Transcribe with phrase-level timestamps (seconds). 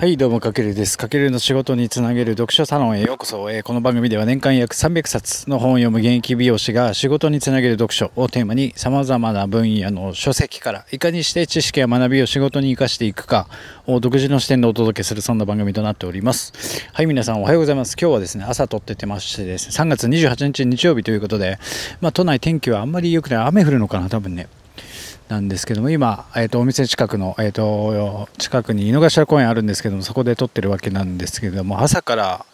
[0.00, 0.96] はいどうもかけるです。
[0.96, 13.48] かけるの仕事につなげる読書サロンへようこそ、えー、この番組では年間約300冊の本を読む現役美容師が仕事につなげる読書をテーマに様々な分野の書籍からいかにして知識や学びを仕事に生かしていくか
[13.88, 16.52] を独自の視点でお届けするそんな番組となっております。
[16.92, 17.96] はい皆さんおはようございます。
[18.00, 21.58] 今日はですね朝撮っててましてですね3月28日日曜日ということで
[22.00, 23.46] まあ都内天気はあんまり良くない。
[23.48, 24.46] 雨降るのかな多分ね。
[25.28, 32.46] なんですけども今、えーと、お店近くの、えーと、近くに井の頭公園あるんですけどもそこで撮ってるわけなんですけども朝から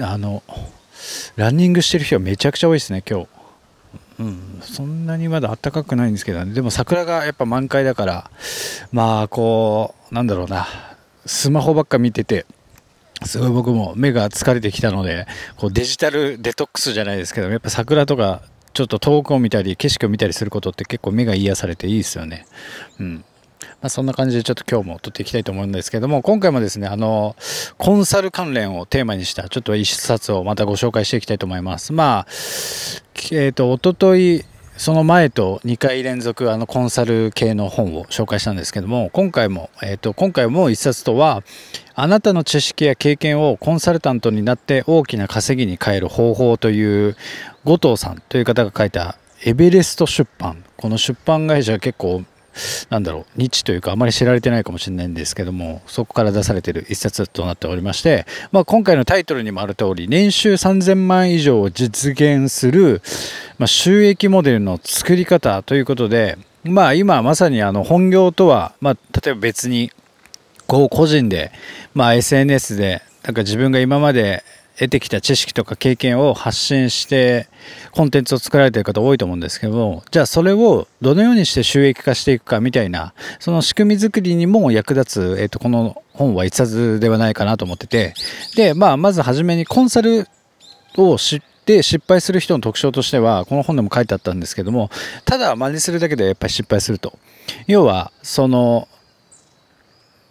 [0.00, 0.42] あの
[1.36, 3.28] ランニングしてる人はめちゃくちゃ多いですね今日。
[4.20, 8.30] うん、そんなにまだ暖かくないんですけど、ね、でも桜がやっぱ満開だから
[8.92, 10.66] まあこうなんだろうな
[11.24, 12.44] スマホばっか見てて
[13.24, 15.26] すごい僕も目が疲れてきたので
[15.56, 22.46] こうデジタルデトックスじゃないですけどやっぱ桜とかちょっと遠くを見たり景色を見たりすることって結構目が癒されていいですよね。
[22.98, 23.24] うん
[23.82, 27.34] まあ、そんな感じでちょっと今日も撮っていきたいと思うんですけども今回もですねあの
[27.78, 31.92] コンサル関連をテーマにしたちょっと一冊をまたご紹介していきたいと思います。
[31.92, 32.26] まあ
[33.32, 34.44] えっ、ー、と一昨日
[34.80, 41.42] その前と2回連続あのコンサル系の本を紹介したんですけども今回も、えーと、今回も1冊とは
[42.02, 47.14] あなたの知識や経験をコンサルタントになって大きな稼ぎに変える方法という
[47.64, 50.64] 後藤さんという方が書いたエベレスト出版。
[50.78, 52.24] この出版会社は結構
[52.88, 63.02] なんだろうニッチというかあまり知られてないかもしれないんですけどもそこから出されてる一冊となっておりまして、まあ、今回のタイトルにもある通り年収3000万以上を実現する、
[63.58, 69.92] まあ、収益モデルの作り方ということでまあ今まさにあの本業とは、まあ、例えば別に
[70.70, 71.50] こう個人で、
[71.94, 74.44] まあ、SNS でなんか自分が今まで
[74.78, 77.48] 得てきた知識とか経験を発信して
[77.90, 88.14] コンテンツを作られてる方多いと思うんですけどもじゃあそれをどのようにして収益化していくかみたいなその仕組み作りにも役立つ、えー、とこの本は一冊ではないかなと思ってて
[88.54, 90.28] で、まあ、まず初めにコンサル
[90.96, 94.88] を知って失敗する人の特徴としてはこの本でも書いてあったんですけども
[95.24, 97.18] ただ真似するだけでやっぱり失敗すると。
[97.66, 98.86] 要はその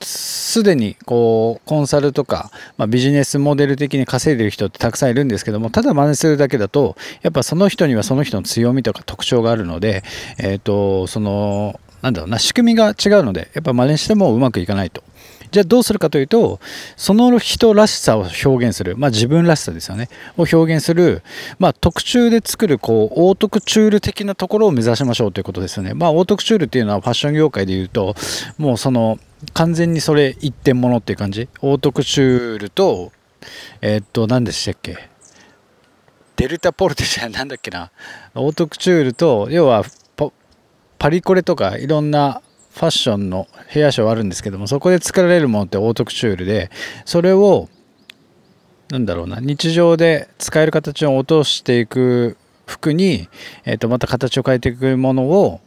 [0.00, 10.02] すでにこうコンサルとか、まあ、ビジネスモデル的に稼いでる人ってたくさんいるんですけどもただ真似するだけだとやっぱその人にはその人の強みとか特徴があるので、
[10.38, 15.02] えーと、そのなんだろうな仕組みが違うのでやっぱ真似してもうまくいかないと。
[15.50, 16.60] じゃあどうするかというと
[16.96, 21.22] その人らしさを表現する、まあ、自分らしさですよねを表現する、
[21.58, 25.94] まあ、特注で作るこうオートクチュール的なところを目指しましょうということですよね。
[25.94, 28.14] まあ、オートクチュールっていうのはファッション業界でいうと
[28.58, 29.18] もうその
[29.52, 31.48] 完全にそれ一点物っていう感じ？
[31.60, 33.12] オートクチュールと
[33.80, 35.10] えー、っと何でしたっけ？
[36.36, 37.90] デルタポルテじゃなんだっけな。
[38.34, 39.84] オートクチュールと要は
[40.98, 42.40] パリコレとかいろんな
[42.72, 46.70] ファッションのヘアショーあるんですけどもそこで作られるものってオートクチュールで
[47.04, 47.68] それを
[48.90, 52.36] なんだろうな日常で使える形を落としていく
[52.66, 53.28] 服に、
[53.64, 55.60] えー、とまた形を変えていくものを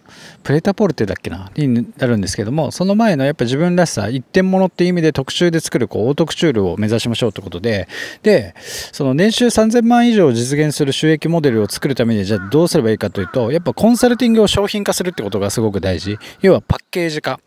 [0.44, 7.88] プレタポルテだっけなになるんですけどもその前のやっぱ自分らしさ一点物っていう意味で特注で作るこうオートクチュールを目指しましょうってことで
[8.22, 8.54] で
[8.92, 16.18] その年収3000万以上を実現する収益モデルを作るためにじゃあどうすればいいかというとやっぱコンサルティングを商品化するってことがすごく大事。
[16.42, 17.40] 要はパッケージ化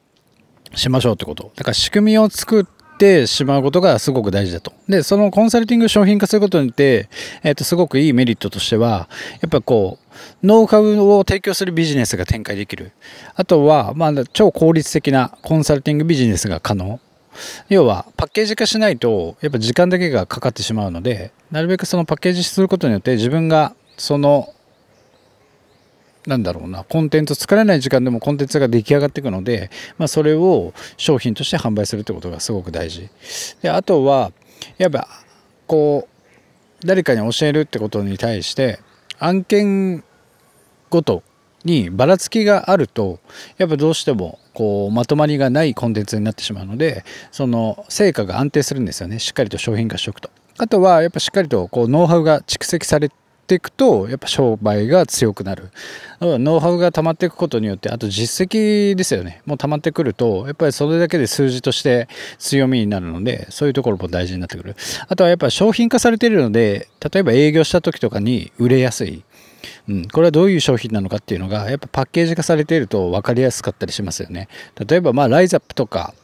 [0.75, 1.53] しましょうってこと。
[1.57, 4.73] だから仕組みを作っててしまうことがすごく大事だと。
[4.89, 7.09] で、そのコンサルティング商品化することによって、
[7.43, 9.09] えっ、と、すごくいいメリットとしては、
[9.41, 12.93] やっぱこう、ノウハウを提供するビジネスが展開できる。
[13.35, 17.01] あとは、まあ、超効率的なコンサルティングビジネスが可能。
[17.69, 24.55] 要は、パッケージ化しないと、やっぱ時間だけがかかってしまうので、なるべくそのパッケージすることによって自分がその
[26.27, 33.09] なんだろうなコンテンツ作らない時間でもコンテンツが出来上がっていくので、まあ、それを商品として販売するってことがすごく大事
[33.60, 34.33] であとは
[34.78, 35.09] やっぱ
[35.66, 36.09] こ
[36.83, 38.81] う誰かに教えるってことに対して
[39.19, 40.05] 案件
[40.91, 41.22] ごと
[41.65, 43.21] にばらつきがあると
[43.56, 50.30] やっぱどうしてもこうまとまりがないコンテンツになってしまうのでその成果が安定するんですよねしっかりと商品化しておくと。
[50.59, 53.10] あとはやっぱしっかりとこうノウハウが蓄積され
[53.53, 55.71] ていくとやっぱ商売が強くなる。
[56.21, 59.43] ノウハウが溜まっていくことによってあと実績ですよね。
[59.45, 62.09] もう溜まってくるとやっぱりそれだけで数字として
[62.39, 64.77] 強みになるのでそういうところも大事になってくる。
[65.09, 69.22] あとはやっぱ商品化されているので例えば営業した時とかに売れやすい。
[69.89, 74.48] うん、これはどういう商品なのかっていうのがやっぱパッケージ化されていると分かりやすかったりしますよね。
[74.89, 76.15] 例えばまあライザップとか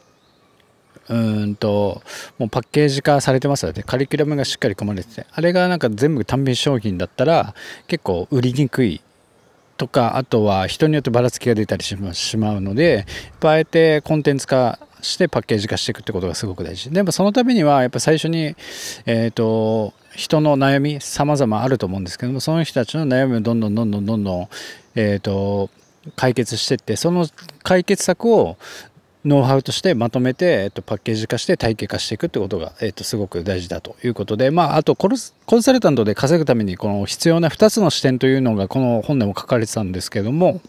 [1.09, 2.01] うんと
[2.37, 3.83] もうパッケージ化されてますよね。
[3.83, 5.25] カリキュラムがしっかり組まれてて。
[5.31, 7.55] あれがなんか全部単品商品だったら
[7.87, 9.01] 結構売りにくい
[9.77, 13.05] とかあとは人によってばらつきが出たりしまうので
[13.41, 16.91] あえてコンテンツ化してパッケージ化していくってことがすごく大事。
[16.91, 18.55] でもそのためにはやっぱ最初に
[19.05, 24.49] えっ、ー、と人の悩み様々あると思うんですけどもその人たちの悩みをどんどんどんどんどんどん
[24.95, 25.69] えっ、ー、と
[26.17, 27.27] 解決していってその
[27.63, 28.57] 解決策を
[29.25, 40.61] ノウハウとしてまとめて、えっと、パッケージ化して体系化していくってことが、えっと、すごく大事だということで、まあ、あとコンサルタントで稼ぐためにこの必要な2つの視点というのがこの本でも書かれてたんですけども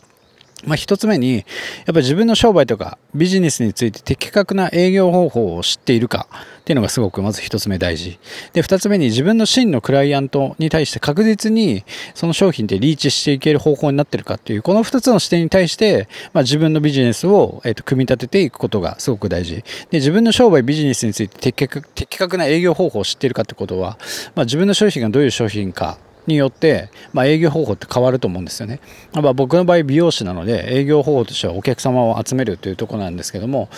[0.67, 1.45] まあ、一つ目に、やっ
[1.87, 6.29] ぱり自分の商売とかビジネスについて的確な営業方法を知っているか
[6.61, 8.19] っていうのがすごくまず一つ目大事。
[8.53, 11.85] で、二つ目に自分の真のクライアントに対して確実に
[12.15, 19.57] その商品でリーチしていける方法になってるかっていう、この二つの視点に対して、まあ、自分のビジネスを、えー、と組み立てていくことがすごく大事。
[19.57, 23.99] で、自分の商売ビジネスについて的確的確な営業方法を知っているかってことは、
[24.35, 28.81] まあ、自分の商品がどういう商品かによって、まあ、営業方法って変わると思うんですよね。
[29.13, 33.69] まあ、僕の場合美容師なので営業方法としてはお客様を集めるというとこなんですけども、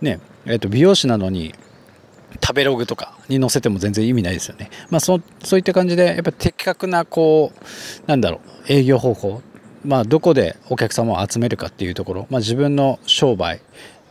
[0.00, 1.54] ねえー、と美容師なのに
[2.40, 4.70] 食べログとかに載せても全然意味ないですよね。
[4.90, 9.42] まあそそういった感じでやっぱ的確なこうなんだろう営業方法
[9.84, 13.60] まあどこでお客様を集めるかっていうところ、まあ、自分の商売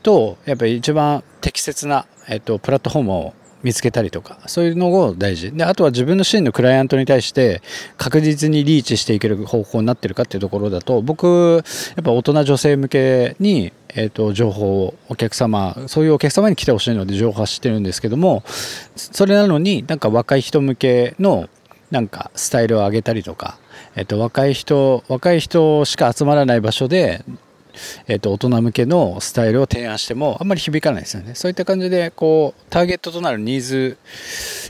[0.04, 3.34] とやっぱり一番適切な、えっと、プラットフォームを
[3.64, 5.52] 見つけたりとかそういうのを大事。
[5.52, 7.62] であとは自分の真のクライアントに対して
[7.98, 11.64] 確実にリーチしていける方法になってるかっていうところだと僕
[11.96, 18.44] やっぱ大人女性向けに、えーと、情報をお客様そういうお客様に来てほしいので情報発してるんですけども
[18.96, 21.50] それなのになんか若い人向けの
[21.92, 23.58] なんかスタイルを上げたりとか、
[23.96, 27.26] えーと若い人若い人しか集まらない場所で
[28.08, 31.36] えー、と大人向けのスタイルを提案してもあんまり響かないですよね。
[31.36, 33.98] そういった感じでこうターゲットとなるニーズ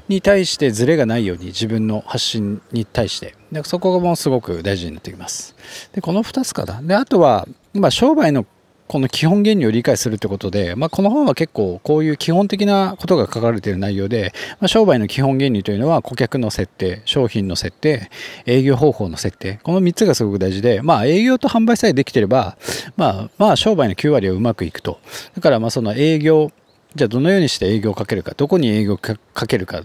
[0.08, 3.36] に対してズレがないように自分の発信に対して。
[3.52, 5.56] でそこもすごく大事になってきます。
[5.94, 6.82] でこの2つかな。
[6.82, 8.46] であとは、まあ、商売の
[8.92, 18.10] この基本原理を理解するってことで、まあ、この本は結構こういう基本的なことが書かれている内容で、まあ、商売の基本原理というのは顧客の設定、商品の設定、
[18.46, 22.58] 営業方法の設定、この3つがすごく大事で、まあ、営業と販売さえできてれば、
[22.98, 25.00] まあ、まあ、商売の9割はうまくいくと。
[25.36, 26.52] だから、まあ、その営業、
[26.96, 29.18] じゃあどのようにして営業をかけるか、どこに営業をか
[29.48, 29.84] けるか、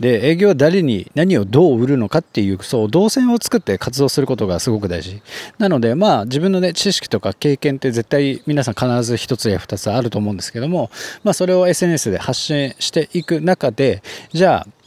[0.00, 5.22] で営業は誰に何をどう売るのかっていうそう動線を作って活動することがすごく大事。
[5.58, 10.90] なのでまあ自分のね知識とか経験って絶対皆さん必ず1つや2つあると思うんですけども
[11.24, 14.02] まあそれを SNS で発信していく中で
[14.32, 14.82] じゃあ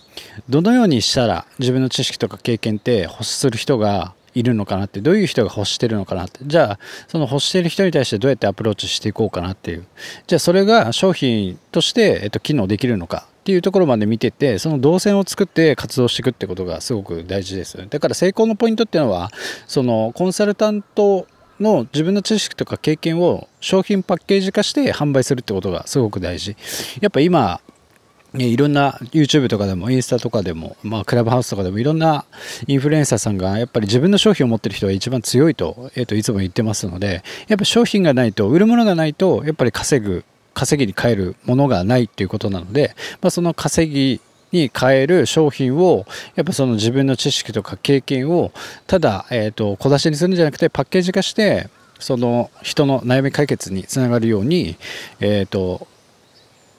[0.49, 6.39] どのようにしたら自分の知識とか経験って欲する人がいるのかなってどういう人が欲してるのかなって。
[6.45, 9.85] じゃあその欲してる人に対してどうやってアプローチしていこうかなっていう。
[10.27, 19.29] じゃあそれが商品として、えっと、機能できるのかっていうところまで見ててその動線を作って活動していくってことがすごく大事ですだから成功のポイントっていうのは
[19.67, 21.27] そのコンサルタント
[21.59, 26.55] の自分の知識とか経験を商品パッケージ化して販売するってことがすごく大事。
[27.01, 27.61] やっぱ今
[28.37, 32.25] いろんな YouTube とかでもインスタとかでも、まあ、クラブハウスとかでもいろんな
[32.67, 44.21] インフルエンサーさんがやっぱり自分の商品を持ってる人が一番強いと,、えー、といつも言ってますのでやっぱ商品がないと売るものがないとやっぱり稼ぐ稼ぎに変えるものがないっていうことなので、まあ、その稼ぎ
[44.51, 46.05] に変える商品を
[46.35, 48.51] やっぱその自分の知識とか経験を
[48.87, 54.77] ただ、えーと、小出しにするんじゃなくてパッケージ化してその人の悩み解決につながるように、
[55.19, 55.87] えーと、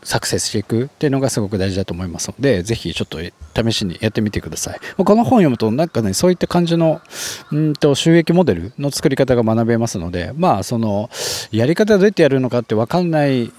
[0.06, 4.78] サクセスしていくっていうのがすごく大事だと思いますので、ぜひちょっと試しにやってみてください。
[4.97, 7.00] この本読むとなんかね、そういった感じの
[7.50, 11.11] うんと収益モデルの作り方が学べますので、まあその
[11.50, 13.50] やり方どうやってやるのかって分かんないっ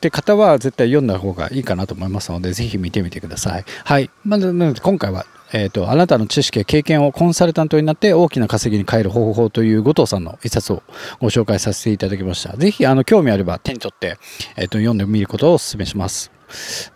[0.00, 3.64] て方は絶対読んだ方がいいかなと思いますので、ぜひ見てみてください。
[3.84, 4.10] はい。
[4.24, 4.52] まず、
[4.82, 10.82] 今回は、え、ー、と、あなたの知識や経験をコンサルタントになって大きな稼ぎに変える方法という後藤さんの一冊を
[11.20, 12.56] ご紹介させていただきました。
[12.56, 14.16] ぜひ、あの、興味あれば手に取って、
[14.56, 16.30] えっ、ー、と、読んでみることをお勧めします。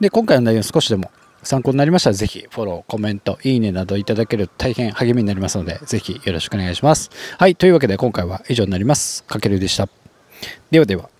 [0.00, 1.10] で、今回の内容少しでも
[1.42, 7.10] 参考になりましたら、ぜひフォロー、コメント、いいねなどいただけると大変励みになりますので、ぜひよろしくお願いします。
[7.38, 7.56] はい。
[7.56, 9.24] というわけで今回は以上になります。
[9.24, 9.88] かけるでした。
[10.70, 11.13] ではでは。